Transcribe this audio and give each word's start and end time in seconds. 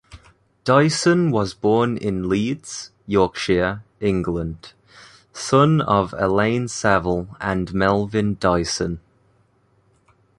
Dyson 0.63 1.29
was 1.29 1.53
born 1.53 1.95
in 1.95 2.27
Leeds, 2.27 2.89
Yorkshire, 3.05 3.83
England, 3.99 4.73
son 5.31 5.79
of 5.79 6.15
Elaine 6.17 6.67
Saville 6.67 7.37
and 7.39 7.71
Melvin 7.71 8.35
Dyson. 8.39 8.99